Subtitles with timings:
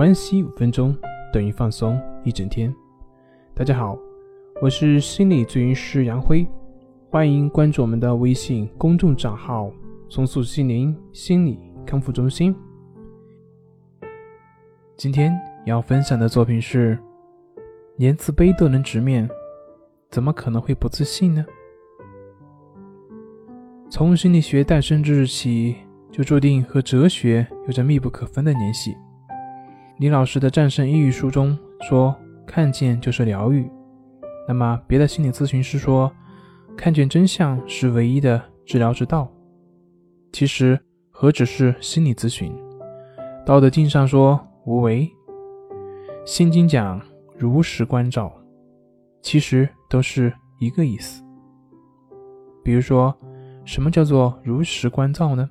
[0.00, 0.96] 关系五分钟
[1.30, 2.74] 等于放松一整天。
[3.54, 3.98] 大家好，
[4.62, 6.48] 我是心理咨询师杨辉，
[7.10, 9.70] 欢迎关注我们的微信公众账号
[10.08, 12.56] “重塑心灵心理康复中心”。
[14.96, 16.98] 今天要分享的作品是：
[17.98, 19.28] 连自卑都能直面，
[20.10, 21.44] 怎么可能会不自信呢？
[23.90, 25.76] 从心理学诞生之日起，
[26.10, 28.96] 就注定和哲学有着密不可分的联系。
[30.00, 32.16] 李老师的《战胜抑郁》书中说
[32.48, 33.70] ：“看见就是疗愈。”
[34.48, 36.10] 那么，别的心理咨询师说
[36.74, 39.30] ：“看见真相是唯一的治疗之道。”
[40.32, 42.50] 其实，何止是心理咨询？
[43.44, 45.02] 《道德经》上说：“无为。”
[46.26, 46.98] 《心经》讲
[47.36, 48.32] ：“如实关照。”
[49.20, 51.22] 其实都是一个意思。
[52.64, 53.14] 比如说。
[53.66, 55.48] 什么叫做如实关照呢？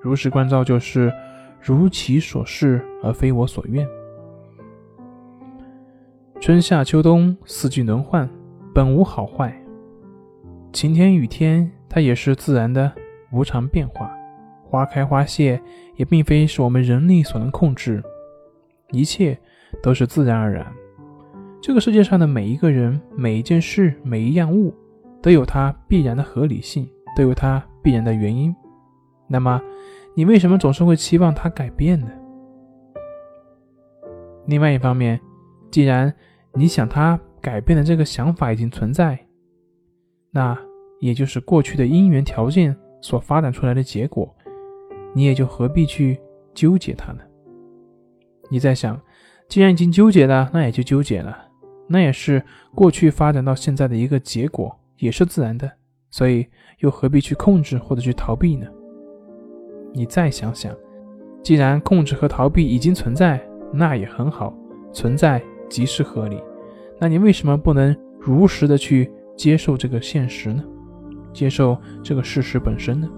[0.00, 1.12] 如实关照就是
[1.64, 3.86] 如其所是，而非我所愿。
[6.40, 8.28] 春夏秋冬四季轮换，
[8.74, 9.56] 本无好坏。
[10.72, 12.90] 晴天雨天，它也是自然的
[13.30, 14.12] 无常变化。
[14.64, 15.62] 花开花谢，
[15.94, 18.02] 也并非是我们人力所能控制。
[18.90, 19.38] 一切
[19.80, 20.66] 都是自然而然。
[21.60, 24.74] 这个世界上的每一个人、每一件事、每一样物，
[25.22, 26.88] 都有它必然的合理性。
[27.14, 28.56] 都有它必然的原因，
[29.28, 29.60] 那么
[30.14, 32.08] 你为什么总是会期望它改变呢？
[34.46, 35.20] 另外一方面，
[35.70, 36.12] 既然
[36.54, 39.18] 你想他改变的这个想法已经存在，
[40.30, 40.58] 那
[41.00, 44.34] 也就是过去的因缘条件所发展出来的结果，
[45.14, 46.20] 你也就何必去
[46.52, 47.22] 纠结它呢？
[48.50, 49.00] 你在想，
[49.48, 51.48] 既然已经纠结了，那也就纠结了，
[51.86, 52.42] 那也是
[52.74, 55.70] 过去发展到现在的一个结果，也是自然的。
[56.10, 56.46] 所以，
[56.80, 58.66] 又何必去控制或者去逃避呢？
[59.92, 60.74] 你再想想，
[61.42, 63.40] 既然控制和逃避已经存在，
[63.72, 64.52] 那也很好，
[64.92, 66.40] 存在即是合理。
[66.98, 70.62] 那你为什么不能如实的去接受这个现实呢？
[71.32, 73.08] 接受这个事实本身呢？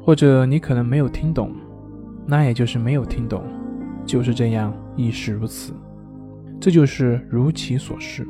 [0.00, 1.52] 或者你可能没有听懂，
[2.26, 3.42] 那也就是没有听懂，
[4.06, 5.72] 就是这样，亦是如此。
[6.60, 8.26] 这就是如其所示。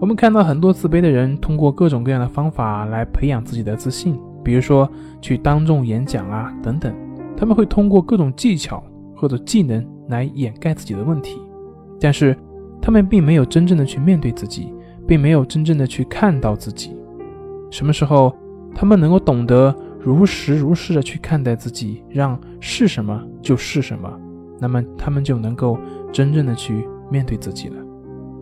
[0.00, 6.90] 我们看到很多自卑的人通过各种各样的方法来培养自己的自信，比如说去当众演讲啊等等，
[7.36, 8.82] 他们会通过各种技巧
[9.14, 11.38] 或者技能来掩盖自己的问题，
[12.00, 12.34] 但是
[12.80, 14.72] 他们并没有真正的去面对自己，
[15.06, 16.96] 并没有真正的去看到自己。
[17.70, 18.34] 什么时候
[18.74, 24.10] 他们能够懂得如实如是的去看待自己，让是什么就是什么，
[24.58, 25.78] 那么他们就能够
[26.10, 27.76] 真正的去面对自己了，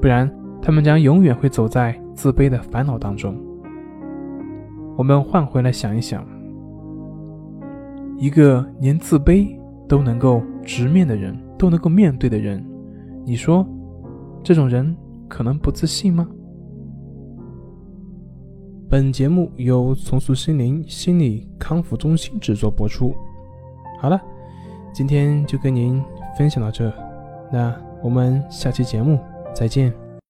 [0.00, 0.28] 不然。
[0.64, 3.36] 他们将永远会走在自卑的烦恼当中。
[4.96, 6.26] 我们换回来想一想，
[8.18, 9.58] 一个连自卑
[9.88, 12.64] 都能够直面的人，都能够面对的人，
[13.24, 13.66] 你说，
[14.42, 14.96] 这种人
[15.28, 16.28] 可能不自信吗？
[18.88, 23.14] 本节目由重塑心灵心理康复中心制作播出。
[23.98, 24.20] 好了，
[24.92, 26.02] 今天就跟您
[26.36, 26.92] 分享到这，
[27.50, 29.18] 那我们下期节目
[29.54, 30.01] 再见。